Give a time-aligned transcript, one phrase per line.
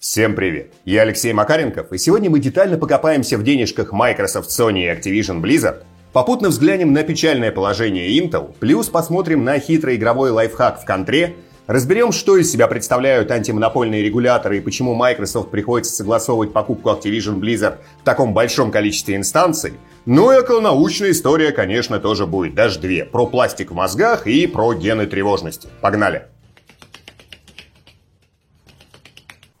[0.00, 0.72] Всем привет!
[0.86, 5.82] Я Алексей Макаренков, и сегодня мы детально покопаемся в денежках Microsoft, Sony и Activision Blizzard,
[6.14, 11.36] попутно взглянем на печальное положение Intel, плюс посмотрим на хитрый игровой лайфхак в контре,
[11.66, 17.80] разберем, что из себя представляют антимонопольные регуляторы и почему Microsoft приходится согласовывать покупку Activision Blizzard
[18.00, 19.74] в таком большом количестве инстанций,
[20.06, 24.72] ну и околонаучная история, конечно, тоже будет, даже две, про пластик в мозгах и про
[24.72, 25.68] гены тревожности.
[25.82, 26.24] Погнали!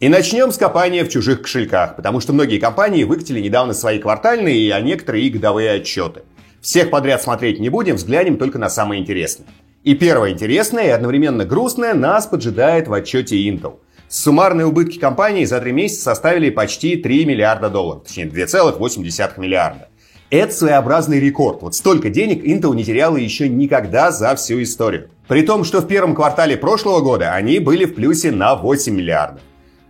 [0.00, 4.72] И начнем с копания в чужих кошельках, потому что многие компании выкатили недавно свои квартальные,
[4.72, 6.22] а некоторые и годовые отчеты.
[6.62, 9.46] Всех подряд смотреть не будем, взглянем только на самое интересное.
[9.84, 13.74] И первое интересное и одновременно грустное нас поджидает в отчете Intel.
[14.08, 19.88] Суммарные убытки компании за три месяца составили почти 3 миллиарда долларов, точнее 2,8 миллиарда.
[20.30, 21.60] Это своеобразный рекорд.
[21.60, 25.10] Вот столько денег Intel не теряла еще никогда за всю историю.
[25.28, 29.42] При том, что в первом квартале прошлого года они были в плюсе на 8 миллиардов.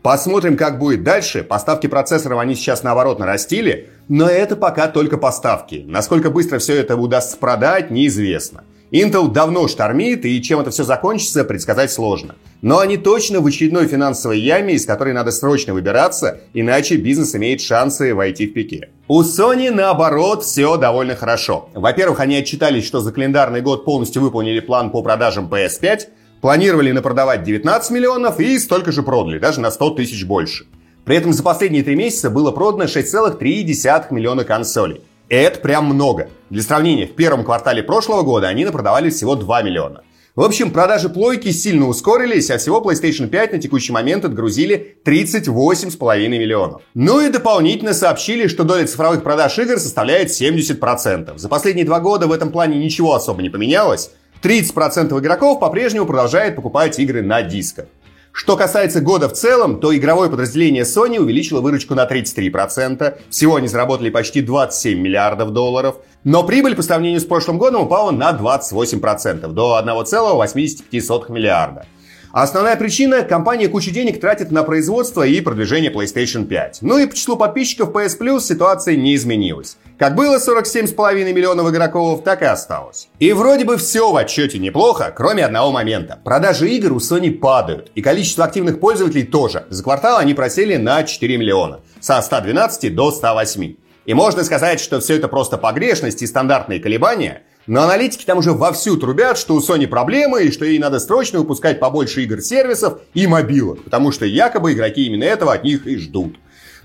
[0.03, 1.43] Посмотрим, как будет дальше.
[1.43, 5.85] Поставки процессоров они сейчас наоборот нарастили, но это пока только поставки.
[5.87, 8.65] Насколько быстро все это удастся продать, неизвестно.
[8.91, 12.35] Intel давно штормит, и чем это все закончится, предсказать сложно.
[12.61, 17.61] Но они точно в очередной финансовой яме, из которой надо срочно выбираться, иначе бизнес имеет
[17.61, 18.89] шансы войти в пике.
[19.07, 21.69] У Sony, наоборот, все довольно хорошо.
[21.75, 26.09] Во-первых, они отчитались, что за календарный год полностью выполнили план по продажам PS5,
[26.41, 30.65] Планировали напродавать 19 миллионов и столько же продали, даже на 100 тысяч больше.
[31.05, 35.03] При этом за последние три месяца было продано 6,3 миллиона консолей.
[35.29, 36.29] Это прям много.
[36.49, 40.03] Для сравнения, в первом квартале прошлого года они напродавали всего 2 миллиона.
[40.35, 46.29] В общем, продажи плойки сильно ускорились, а всего PlayStation 5 на текущий момент отгрузили 38,5
[46.29, 46.83] миллионов.
[46.95, 51.37] Ну и дополнительно сообщили, что доля цифровых продаж игр составляет 70%.
[51.37, 56.57] За последние два года в этом плане ничего особо не поменялось, 30% игроков по-прежнему продолжает
[56.57, 57.87] покупать игры на дисках.
[58.33, 63.67] Что касается года в целом, то игровое подразделение Sony увеличило выручку на 33%, всего они
[63.67, 69.49] заработали почти 27 миллиардов долларов, но прибыль по сравнению с прошлым годом упала на 28%,
[69.49, 71.87] до 1,85 миллиарда.
[72.33, 76.79] Основная причина– компания кучу денег тратит на производство и продвижение PlayStation 5.
[76.81, 79.79] Ну и по числу подписчиков PS Plus ситуация не изменилась.
[79.99, 83.09] Как было 47,5 миллионов игроков, так и осталось.
[83.19, 86.21] И вроде бы все в отчете неплохо, кроме одного момента.
[86.25, 89.65] Продажи игр у Sony падают, и количество активных пользователей тоже.
[89.69, 93.75] За квартал они просели на 4 миллиона, со 112 до 108.
[94.07, 98.53] И можно сказать, что все это просто погрешность и стандартные колебания– но аналитики там уже
[98.53, 103.27] вовсю трубят, что у Sony проблемы и что ей надо срочно выпускать побольше игр-сервисов и
[103.27, 106.37] мобилок, потому что якобы игроки именно этого от них и ждут.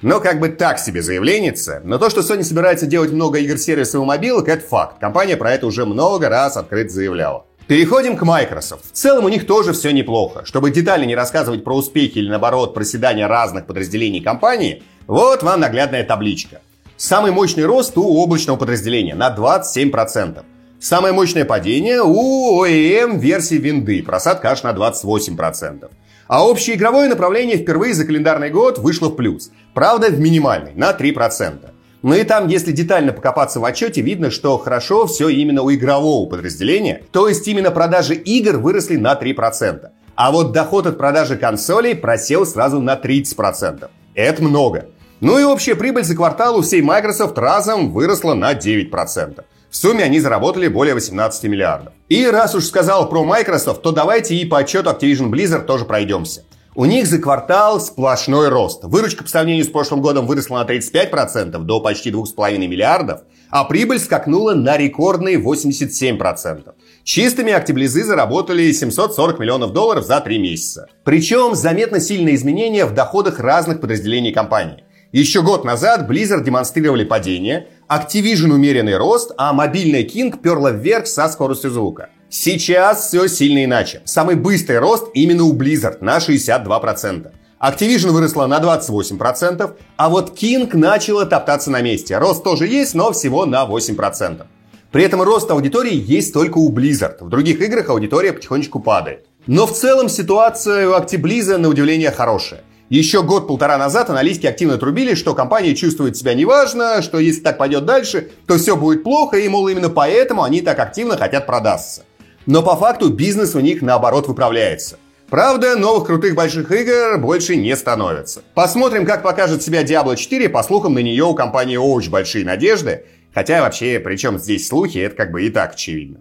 [0.01, 1.81] Но как бы так себе заявленница.
[1.83, 4.99] Но то, что Sony собирается делать много игр-сервисов и мобилок, это факт.
[4.99, 7.45] Компания про это уже много раз открыто заявляла.
[7.67, 8.85] Переходим к Microsoft.
[8.85, 10.45] В целом у них тоже все неплохо.
[10.45, 16.03] Чтобы детально не рассказывать про успехи или наоборот проседания разных подразделений компании, вот вам наглядная
[16.03, 16.61] табличка.
[16.97, 20.43] Самый мощный рост у облачного подразделения на 27%.
[20.85, 25.89] Самое мощное падение у OEM версии винды, просадка аж на 28%.
[26.27, 29.49] А общее игровое направление впервые за календарный год вышло в плюс.
[29.73, 31.71] Правда, в минимальный, на 3%.
[32.03, 36.29] Но и там, если детально покопаться в отчете, видно, что хорошо все именно у игрового
[36.29, 39.89] подразделения, то есть именно продажи игр выросли на 3%.
[40.13, 43.89] А вот доход от продажи консолей просел сразу на 30%.
[44.13, 44.85] Это много.
[45.19, 49.43] Ну и общая прибыль за квартал у всей Microsoft разом выросла на 9%.
[49.75, 51.91] В сумме они заработали более 18 миллиардов.
[52.07, 56.45] И раз уж сказал про Microsoft, то давайте и по отчету Activision Blizzard тоже пройдемся.
[56.75, 58.85] У них за квартал сплошной рост.
[58.85, 63.99] Выручка по сравнению с прошлым годом выросла на 35% до почти 2,5 миллиардов, а прибыль
[63.99, 66.73] скакнула на рекордные 87%.
[67.03, 70.87] Чистыми Актиблизы заработали 740 миллионов долларов за 3 месяца.
[71.03, 74.85] Причем заметно сильные изменения в доходах разных подразделений компании.
[75.15, 81.27] Еще год назад Blizzard демонстрировали падение, Activision умеренный рост, а мобильная King перла вверх со
[81.27, 82.09] скоростью звука.
[82.29, 84.01] Сейчас все сильно иначе.
[84.05, 87.31] Самый быстрый рост именно у Blizzard на 62%.
[87.61, 92.17] Activision выросла на 28%, а вот King начала топтаться на месте.
[92.17, 94.45] Рост тоже есть, но всего на 8%.
[94.91, 97.17] При этом рост аудитории есть только у Blizzard.
[97.23, 99.27] В других играх аудитория потихонечку падает.
[99.45, 102.63] Но в целом ситуация у Actiblizzard на удивление хорошая.
[102.89, 107.85] Еще год-полтора назад аналитики активно трубили, что компания чувствует себя неважно, что если так пойдет
[107.85, 112.03] дальше, то все будет плохо, и, мол, именно поэтому они так активно хотят продаться.
[112.45, 114.97] Но по факту бизнес у них наоборот выправляется.
[115.29, 118.43] Правда, новых крутых больших игр больше не становится.
[118.53, 120.47] Посмотрим, как покажет себя Diablo 4.
[120.49, 123.05] По слухам, на нее у компании очень большие надежды.
[123.33, 126.19] Хотя вообще, причем здесь слухи, это как бы и так очевидно.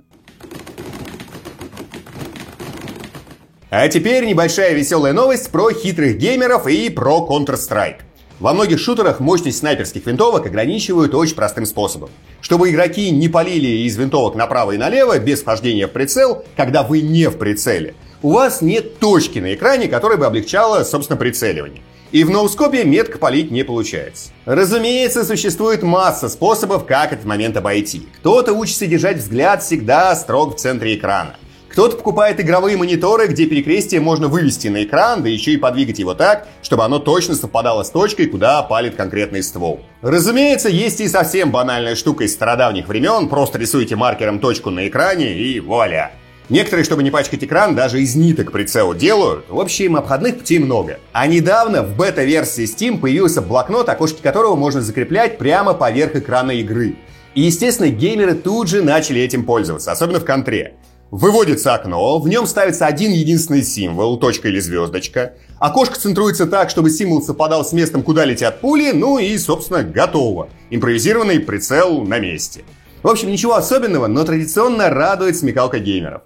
[3.76, 8.02] А теперь небольшая веселая новость про хитрых геймеров и про Counter-Strike.
[8.38, 12.10] Во многих шутерах мощность снайперских винтовок ограничивают очень простым способом.
[12.40, 17.00] Чтобы игроки не полили из винтовок направо и налево без вхождения в прицел, когда вы
[17.00, 17.94] не в прицеле.
[18.22, 21.82] У вас нет точки на экране, которая бы облегчала, собственно, прицеливание.
[22.12, 24.30] И в ноускопе метко полить не получается.
[24.44, 28.06] Разумеется, существует масса способов, как этот момент обойти.
[28.20, 31.34] Кто-то учится держать взгляд всегда строг в центре экрана.
[31.74, 36.14] Кто-то покупает игровые мониторы, где перекрестие можно вывести на экран, да еще и подвигать его
[36.14, 39.80] так, чтобы оно точно совпадало с точкой, куда палит конкретный ствол.
[40.00, 45.34] Разумеется, есть и совсем банальная штука из стародавних времен, просто рисуете маркером точку на экране
[45.34, 46.12] и вуаля.
[46.48, 49.46] Некоторые, чтобы не пачкать экран, даже из ниток прицел делают.
[49.48, 51.00] В общем, обходных путей много.
[51.12, 56.94] А недавно в бета-версии Steam появился блокнот, окошки которого можно закреплять прямо поверх экрана игры.
[57.34, 60.74] И, естественно, геймеры тут же начали этим пользоваться, особенно в контре.
[61.16, 65.34] Выводится окно, в нем ставится один единственный символ, точка или звездочка.
[65.60, 70.48] Окошко центруется так, чтобы символ совпадал с местом, куда летят пули, ну и, собственно, готово.
[70.70, 72.64] Импровизированный прицел на месте.
[73.04, 76.22] В общем, ничего особенного, но традиционно радует смекалка геймеров.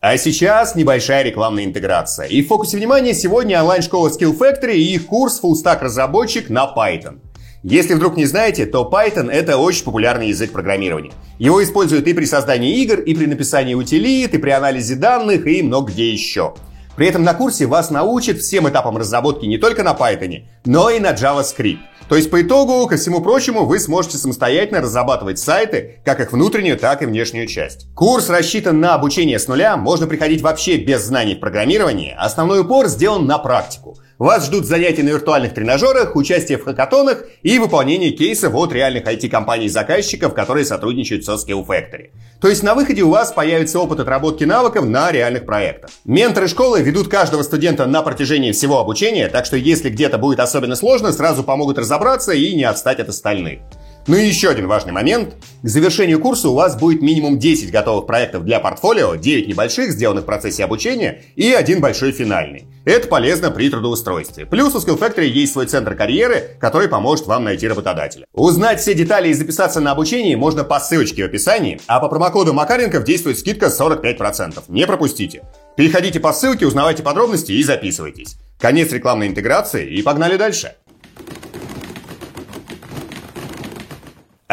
[0.00, 2.26] А сейчас небольшая рекламная интеграция.
[2.26, 6.64] И в фокусе внимания сегодня онлайн-школа Skill Factory и их курс Full Stack разработчик на
[6.76, 7.20] Python.
[7.64, 11.12] Если вдруг не знаете, то Python— это очень популярный язык программирования.
[11.38, 15.62] Его используют и при создании игр, и при написании утилит, и при анализе данных, и
[15.62, 16.54] много где еще.
[16.96, 20.98] При этом на курсе вас научат всем этапам разработки не только на Python, но и
[20.98, 21.78] на JavaScript.
[22.08, 26.76] То есть по итогу, ко всему прочему, вы сможете самостоятельно разрабатывать сайты, как их внутреннюю,
[26.76, 27.86] так и внешнюю часть.
[27.94, 32.14] Курс рассчитан на обучение с нуля, можно приходить вообще без знаний в программировании.
[32.18, 33.96] Основной упор сделан на практику.
[34.18, 40.34] Вас ждут занятия на виртуальных тренажерах, участие в хакатонах и выполнение кейсов от реальных IT-компаний-заказчиков,
[40.34, 42.10] которые сотрудничают со Skill Factory.
[42.40, 45.90] То есть на выходе у вас появится опыт отработки навыков на реальных проектах.
[46.04, 50.76] Менторы школы ведут каждого студента на протяжении всего обучения, так что если где-то будет особенно
[50.76, 53.60] сложно, сразу помогут разобраться и не отстать от остальных.
[54.08, 55.36] Ну и еще один важный момент.
[55.62, 60.24] К завершению курса у вас будет минимум 10 готовых проектов для портфолио, 9 небольших, сделанных
[60.24, 62.66] в процессе обучения, и один большой финальный.
[62.84, 64.44] Это полезно при трудоустройстве.
[64.44, 68.26] Плюс у Skill Factory есть свой центр карьеры, который поможет вам найти работодателя.
[68.32, 72.52] Узнать все детали и записаться на обучение можно по ссылочке в описании, а по промокоду
[72.52, 74.64] Макаренков действует скидка 45%.
[74.66, 75.44] Не пропустите.
[75.76, 78.36] Переходите по ссылке, узнавайте подробности и записывайтесь.
[78.58, 80.74] Конец рекламной интеграции и погнали дальше.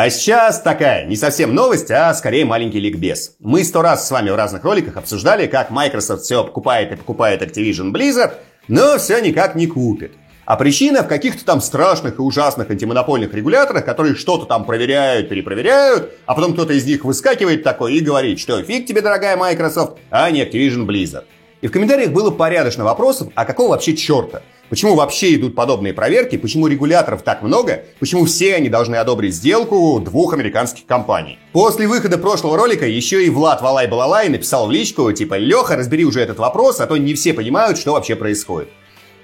[0.02, 3.36] А сейчас такая, не совсем новость, а скорее маленький ликбез.
[3.42, 7.42] Мы сто раз с вами в разных роликах обсуждали, как Microsoft все покупает и покупает
[7.42, 8.36] Activision Blizzard,
[8.70, 10.14] но все никак не купит.
[10.46, 16.14] А причина в каких-то там страшных и ужасных антимонопольных регуляторах, которые что-то там проверяют, перепроверяют,
[16.26, 20.32] а потом кто-то из них выскакивает такой и говорит, что фиг тебе, дорогая Microsoft, а
[20.32, 21.26] не Activision Blizzard.
[21.62, 24.42] И в комментариях было порядочно вопросов, а какого вообще черта?
[24.70, 26.38] Почему вообще идут подобные проверки?
[26.38, 27.86] Почему регуляторов так много?
[28.00, 31.40] Почему все они должны одобрить сделку двух американских компаний?
[31.52, 36.22] После выхода прошлого ролика еще и Влад Валай-Балалай написал в личку, типа, Леха, разбери уже
[36.22, 38.70] этот вопрос, а то не все понимают, что вообще происходит.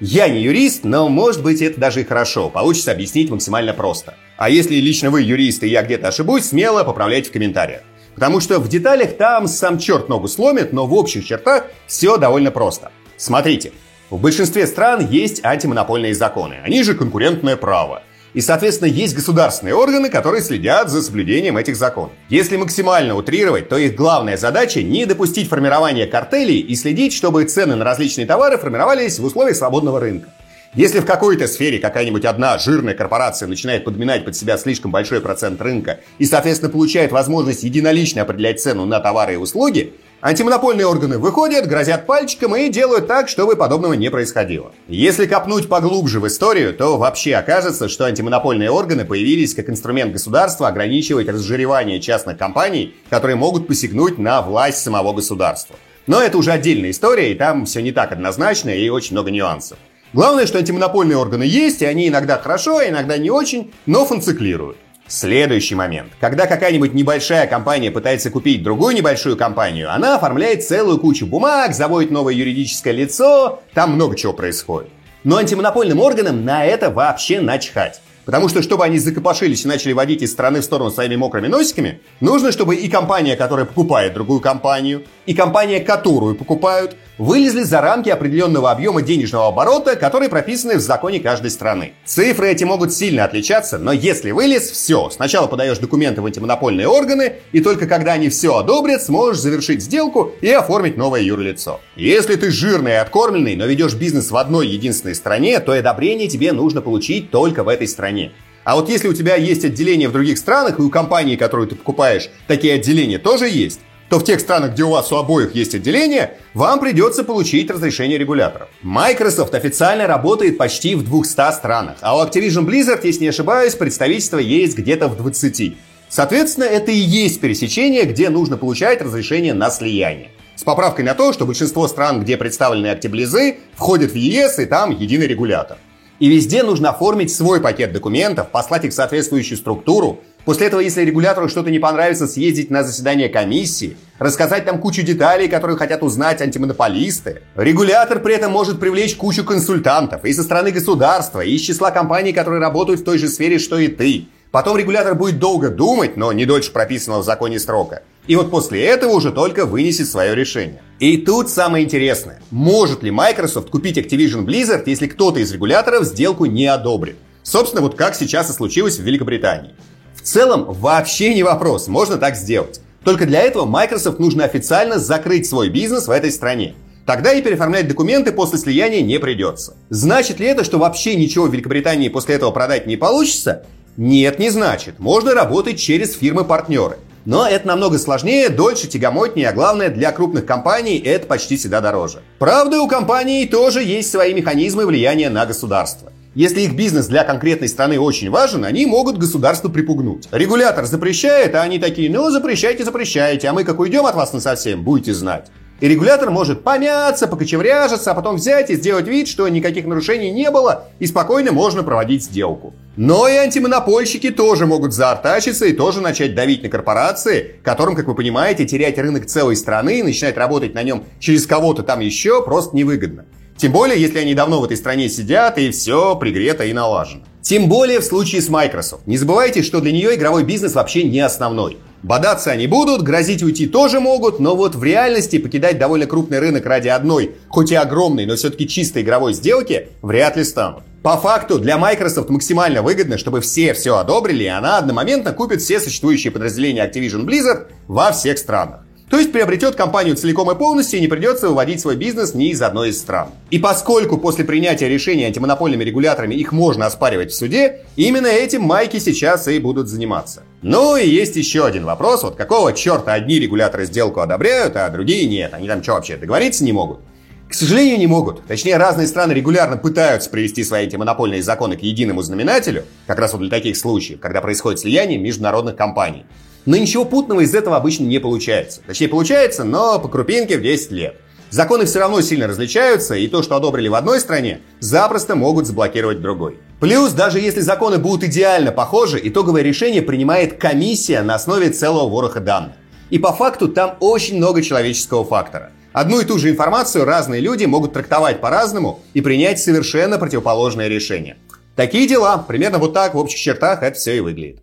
[0.02, 2.50] Я не юрист, но может быть это даже и хорошо.
[2.50, 4.16] Получится объяснить максимально просто.
[4.36, 7.84] А если лично вы юрист и я где-то ошибусь, смело поправляйте в комментариях.
[8.15, 12.50] Потому что в деталях там сам черт ногу сломит, но в общих чертах все довольно
[12.50, 12.91] просто.
[13.17, 13.73] Смотрите,
[14.09, 18.03] в большинстве стран есть антимонопольные законы, они же конкурентное право.
[18.34, 22.12] И, соответственно, есть государственные органы, которые следят за соблюдением этих законов.
[22.27, 27.75] Если максимально утрировать, то их главная задача не допустить формирования картелей и следить, чтобы цены
[27.75, 30.29] на различные товары формировались в условиях свободного рынка.
[30.75, 35.62] Если в какой-то сфере какая-нибудь одна жирная корпорация начинает подминать под себя слишком большой процент
[35.62, 41.67] рынка и, соответственно, получает возможность единолично определять цену на товары и услуги, Антимонопольные органы выходят,
[41.67, 44.72] грозят пальчиком и делают так, чтобы подобного не происходило.
[44.88, 50.67] Если копнуть поглубже в историю, то вообще окажется, что антимонопольные органы появились как инструмент государства
[50.67, 55.75] ограничивать разжиревание частных компаний, которые могут посягнуть на власть самого государства.
[56.08, 59.77] Но это уже отдельная история, и там все не так однозначно и очень много нюансов.
[60.15, 64.77] Главное, что антимонопольные органы есть, и они иногда хорошо, а иногда не очень, но функциклируют.
[65.10, 66.13] Следующий момент.
[66.22, 72.12] Когда какая-нибудь небольшая компания пытается купить другую небольшую компанию, она оформляет целую кучу бумаг, заводит
[72.12, 74.89] новое юридическое лицо, там много чего происходит.
[75.25, 78.00] Но антимонопольным органам на это вообще начхать.
[78.25, 82.01] Потому что, чтобы они закопошились и начали водить из страны в сторону своими мокрыми носиками,
[82.20, 88.10] нужно, чтобы и компания, которая покупает другую компанию, и компания, которую покупают, вылезли за рамки
[88.10, 91.94] определенного объема денежного оборота, которые прописаны в законе каждой страны.
[92.03, 95.10] Цифры эти могут сильно отличаться, но если вылез, все.
[95.10, 100.34] Сначала подаешь документы в антимонопольные органы, и только когда они все одобрят, сможешь завершить сделку
[100.41, 101.79] и оформить новое юрлицо.
[101.96, 106.51] Если ты жирный и откормленный, но ведешь бизнес в одной единственной стране, то одобрение тебе
[106.51, 108.14] нужно получить только в этой стране.
[108.63, 111.75] А вот если у тебя есть отделения в других странах, и у компании, которую ты
[111.75, 113.79] покупаешь, такие отделения тоже есть,
[114.10, 118.17] то в тех странах, где у вас у обоих есть отделение, вам придется получить разрешение
[118.17, 118.69] регуляторов.
[118.81, 124.38] Microsoft официально работает почти в 200 странах, а у Activision Blizzard, если не ошибаюсь, представительство
[124.38, 125.75] есть где-то в 20.
[126.10, 130.29] Соответственно, это и есть пересечение, где нужно получать разрешение на слияние.
[130.55, 134.91] С поправкой на то, что большинство стран, где представлены актиблизы, входят в ЕС и там
[134.91, 135.77] единый регулятор.
[136.19, 141.01] И везде нужно оформить свой пакет документов, послать их в соответствующую структуру, После этого, если
[141.01, 146.39] регулятору что-то не понравится, съездить на заседание комиссии, рассказать там кучу деталей, которые хотят узнать
[146.39, 147.41] антимонополисты.
[147.55, 152.31] Регулятор при этом может привлечь кучу консультантов и со стороны государства, и из числа компаний,
[152.31, 154.27] которые работают в той же сфере, что и ты.
[154.51, 158.03] Потом регулятор будет долго думать, но не дольше прописанного в законе срока.
[158.27, 160.81] И вот после этого уже только вынесет свое решение.
[161.00, 162.42] И тут самое интересное.
[162.52, 167.18] Может ли Microsoft купить Activision Blizzard, если кто-то из регуляторов сделку не одобрит?
[167.44, 169.74] Собственно, вот как сейчас и случилось в Великобритании.
[170.16, 172.80] В целом, вообще не вопрос, можно так сделать.
[173.04, 176.75] Только для этого Microsoft нужно официально закрыть свой бизнес в этой стране.
[177.06, 179.75] Тогда и переоформлять документы после слияния не придется.
[179.90, 183.66] Значит ли это, что вообще ничего в Великобритании после этого продать не получится?
[183.98, 184.98] Нет, не значит.
[185.00, 186.98] Можно работать через фирмы-партнеры.
[187.25, 192.22] Но это намного сложнее, дольше, тягомотнее, а главное, для крупных компаний это почти всегда дороже.
[192.38, 196.12] Правда, у компаний тоже есть свои механизмы влияния на государство.
[196.36, 200.27] Если их бизнес для конкретной страны очень важен, они могут государство припугнуть.
[200.32, 204.39] Регулятор запрещает, а они такие, ну запрещайте, запрещайте, а мы как уйдем от вас на
[204.39, 205.48] совсем, будете знать.
[205.79, 210.51] И регулятор может помяться, покочевряжиться, а потом взять и сделать вид, что никаких нарушений не
[210.51, 212.74] было, и спокойно можно проводить сделку.
[212.98, 218.16] Но и антимонопольщики тоже могут заортачиться и тоже начать давить на корпорации, которым, как вы
[218.16, 222.75] понимаете, терять рынок целой страны и начинать работать на нем через кого-то там еще просто
[222.75, 223.25] невыгодно.
[223.58, 227.24] Тем более, если они давно в этой стране сидят и все пригрето и налажено.
[227.42, 229.06] Тем более в случае с Microsoft.
[229.06, 231.78] Не забывайте, что для нее игровой бизнес вообще не основной.
[232.02, 236.66] Бодаться они будут, грозить уйти тоже могут, но вот в реальности покидать довольно крупный рынок
[236.66, 240.84] ради одной, хоть и огромной, но все-таки чистой игровой сделки, вряд ли станут.
[241.05, 245.79] По факту для Microsoft максимально выгодно, чтобы все все одобрили, и она одномоментно купит все
[245.79, 248.79] существующие подразделения Activision Blizzard во всех странах.
[249.07, 252.59] То есть приобретет компанию целиком и полностью и не придется выводить свой бизнес ни из
[252.63, 253.27] одной из стран.
[253.51, 258.97] И поскольку после принятия решения антимонопольными регуляторами их можно оспаривать в суде, именно этим майки
[258.97, 260.41] сейчас и будут заниматься.
[260.63, 265.27] Ну и есть еще один вопрос, вот какого черта одни регуляторы сделку одобряют, а другие
[265.27, 267.01] нет, они там что вообще, договориться не могут?
[267.50, 268.46] К сожалению, не могут.
[268.48, 273.42] Точнее, разные страны регулярно пытаются привести свои антимонопольные законы к единому знаменателю, как раз вот
[273.42, 276.25] для таких случаев, когда происходит слияние международных компаний.
[276.66, 278.82] Но ничего путного из этого обычно не получается.
[278.86, 281.18] Точнее, получается, но по крупинке в 10 лет.
[281.52, 286.18] Законы все равно сильно различаются, и то, что одобрили в одной стране, запросто могут заблокировать
[286.18, 286.58] в другой.
[286.80, 292.40] Плюс, даже если законы будут идеально похожи, итоговое решение принимает комиссия на основе целого вороха
[292.40, 292.74] данных.
[293.12, 295.72] И по факту там очень много человеческого фактора.
[295.96, 301.38] Одну и ту же информацию разные люди могут трактовать по-разному и принять совершенно противоположное решение.
[301.78, 302.38] Такие дела.
[302.38, 304.60] Примерно вот так в общих чертах это все и выглядит.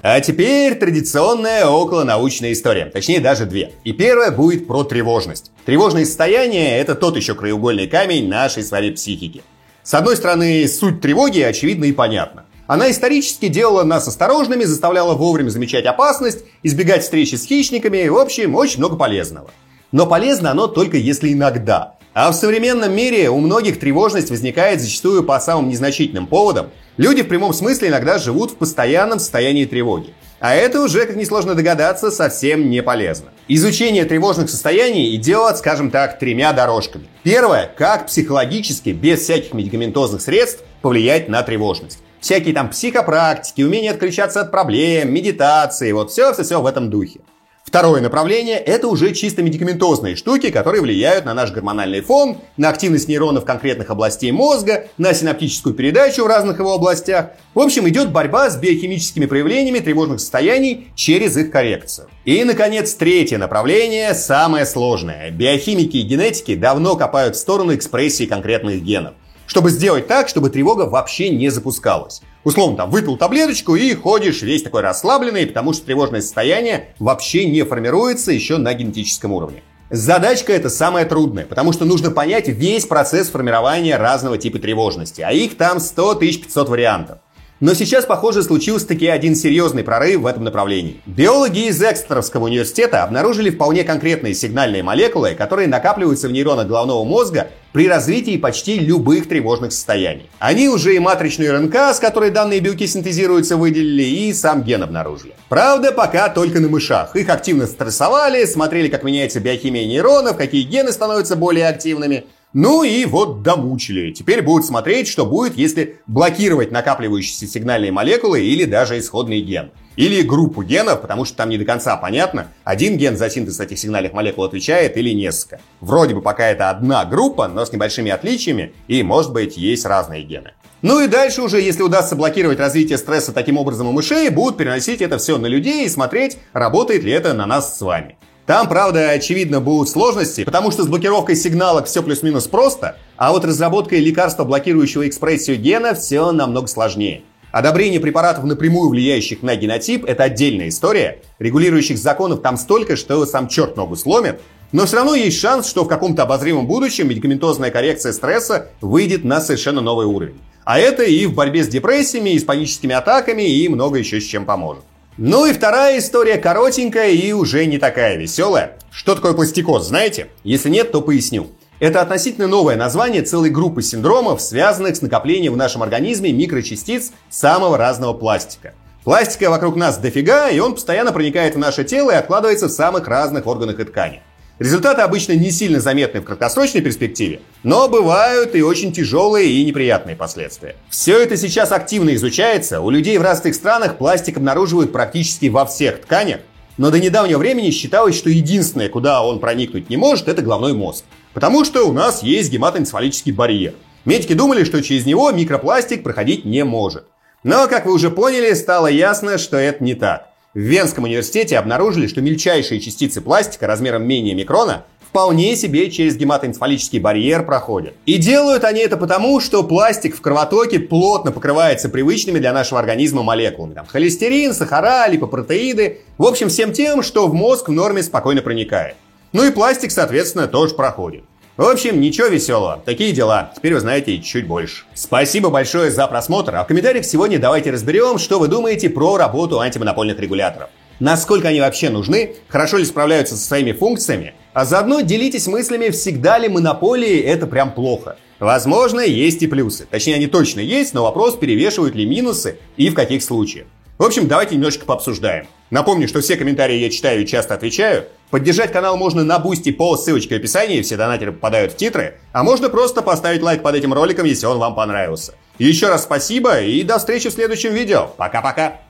[0.00, 3.72] А теперь традиционная околонаучная история, точнее даже две.
[3.84, 5.52] И первая будет про тревожность.
[5.66, 9.42] Тревожное состояние– это тот еще краеугольный камень нашей с вами психики.
[9.82, 12.46] С одной стороны, суть тревоги очевидна и понятна.
[12.66, 18.54] Она исторически делала нас осторожными, заставляла вовремя замечать опасность, избегать встречи с хищниками, в общем,
[18.54, 19.50] очень много полезного.
[19.92, 21.94] Но полезно оно только если иногда.
[22.12, 26.70] А в современном мире у многих тревожность возникает зачастую по самым незначительным поводам.
[26.96, 30.14] Люди в прямом смысле иногда живут в постоянном состоянии тревоги.
[30.40, 33.26] А это уже, как несложно догадаться, совсем не полезно.
[33.48, 37.06] Изучение тревожных состояний идет, скажем так, тремя дорожками.
[37.22, 41.98] Первое, как психологически, без всяких медикаментозных средств, повлиять на тревожность.
[42.20, 47.20] Всякие там психопрактики, умение отключаться от проблем, медитации, вот все-все-все в этом духе.
[47.66, 53.08] Второе направление– это уже чисто медикаментозные штуки, которые влияют на наш гормональный фон, на активность
[53.08, 57.30] нейронов конкретных областей мозга, на синаптическую передачу в разных его областях.
[57.54, 62.08] В общем, идет борьба с биохимическими проявлениями тревожных состояний через их коррекцию.
[62.24, 65.32] И, наконец, третье направление– самое сложное.
[65.32, 69.14] Биохимики и генетики давно копают в сторону экспрессии конкретных генов.
[69.46, 72.22] Чтобы сделать так, чтобы тревога вообще не запускалась.
[72.44, 77.62] Условно, там, выпил таблеточку и ходишь весь такой расслабленный, потому что тревожное состояние вообще не
[77.64, 79.62] формируется еще на генетическом уровне.
[79.90, 85.30] Задачка это самая трудная, потому что нужно понять весь процесс формирования разного типа тревожности, а
[85.30, 87.18] их там 100 500 вариантов.
[87.58, 91.00] Но сейчас, похоже, случился таки один серьезный прорыв в этом направлении.
[91.06, 97.48] Биологи из Экстеровского университета обнаружили вполне конкретные сигнальные молекулы, которые накапливаются в нейронах головного мозга
[97.72, 100.28] при развитии почти любых тревожных состояний.
[100.38, 105.32] Они уже и матричную РНК, с которой данные белки синтезируются, выделили, и сам ген обнаружили.
[105.48, 107.16] Правда, пока только на мышах.
[107.16, 112.24] Их активно стрессовали, смотрели, как меняется биохимия нейронов, какие гены становятся более активными.
[112.58, 114.12] Ну и вот домучили.
[114.12, 119.72] Теперь будут смотреть, что будет, если блокировать накапливающиеся сигнальные молекулы или даже исходный ген.
[119.96, 123.78] Или группу генов, потому что там не до конца понятно, один ген за синтез этих
[123.78, 125.60] сигнальных молекул отвечает или несколько.
[125.82, 130.22] Вроде бы пока это одна группа, но с небольшими отличиями, и может быть есть разные
[130.22, 130.52] гены.
[130.80, 135.02] Ну и дальше уже, если удастся блокировать развитие стресса таким образом у мышей, будут переносить
[135.02, 138.16] это все на людей и смотреть, работает ли это на нас с вами.
[138.46, 143.44] Там, правда, очевидно, будут сложности, потому что с блокировкой сигналок все плюс-минус просто, а вот
[143.44, 147.22] разработкой лекарства, блокирующего экспрессию гена, все намного сложнее.
[147.50, 151.22] Одобрение препаратов, напрямую влияющих на генотип, это отдельная история.
[151.40, 154.40] Регулирующих законов там столько, что сам черт ногу сломит.
[154.70, 159.40] Но все равно есть шанс, что в каком-то обозримом будущем медикаментозная коррекция стресса выйдет на
[159.40, 160.38] совершенно новый уровень.
[160.64, 164.24] А это и в борьбе с депрессиями, и с паническими атаками, и много еще с
[164.24, 164.84] чем поможет.
[165.18, 168.76] Ну и вторая история коротенькая и уже не такая веселая.
[168.90, 170.28] Что такое пластикоз, знаете?
[170.44, 171.46] Если нет, то поясню.
[171.80, 177.78] Это относительно новое название целой группы синдромов, связанных с накоплением в нашем организме микрочастиц самого
[177.78, 178.74] разного пластика.
[179.04, 183.08] Пластика вокруг нас дофига, и он постоянно проникает в наше тело и откладывается в самых
[183.08, 184.20] разных органах и тканях.
[184.58, 190.16] Результаты обычно не сильно заметны в краткосрочной перспективе, но бывают и очень тяжелые и неприятные
[190.16, 190.76] последствия.
[190.88, 196.00] Все это сейчас активно изучается, у людей в разных странах пластик обнаруживают практически во всех
[196.00, 196.40] тканях,
[196.78, 201.04] но до недавнего времени считалось, что единственное, куда он проникнуть не может, это головной мозг.
[201.34, 203.74] Потому что у нас есть гематоэнцефалический барьер.
[204.06, 207.04] Медики думали, что через него микропластик проходить не может.
[207.42, 210.30] Но, как вы уже поняли, стало ясно, что это не так.
[210.56, 216.98] В Венском университете обнаружили, что мельчайшие частицы пластика размером менее микрона вполне себе через гематоэнцефалический
[216.98, 217.92] барьер проходят.
[218.06, 223.22] И делают они это потому, что пластик в кровотоке плотно покрывается привычными для нашего организма
[223.22, 223.74] молекулами.
[223.74, 226.00] Там холестерин, сахара, липопротеиды.
[226.16, 228.96] В общем, всем тем, что в мозг в норме спокойно проникает.
[229.32, 231.24] Ну и пластик, соответственно, тоже проходит.
[231.56, 232.82] В общем, ничего веселого.
[232.84, 233.50] Такие дела.
[233.56, 234.84] Теперь вы знаете чуть больше.
[234.92, 236.54] Спасибо большое за просмотр.
[236.54, 240.68] А в комментариях сегодня давайте разберем, что вы думаете про работу антимонопольных регуляторов.
[241.00, 246.36] Насколько они вообще нужны, хорошо ли справляются со своими функциями, а заодно делитесь мыслями, всегда
[246.36, 248.16] ли монополии это прям плохо.
[248.38, 249.86] Возможно, есть и плюсы.
[249.90, 253.66] Точнее, они точно есть, но вопрос, перевешивают ли минусы и в каких случаях.
[253.96, 255.46] В общем, давайте немножечко пообсуждаем.
[255.70, 258.04] Напомню, что все комментарии я читаю и часто отвечаю.
[258.30, 262.18] Поддержать канал можно на бусти по ссылочке в описании, все донатеры попадают в титры.
[262.32, 265.34] А можно просто поставить лайк под этим роликом, если он вам понравился.
[265.58, 268.08] Еще раз спасибо и до встречи в следующем видео.
[268.16, 268.80] Пока-пока.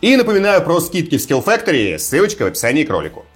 [0.00, 3.26] И напоминаю про скидки в Skillfactory, ссылочка в описании к ролику.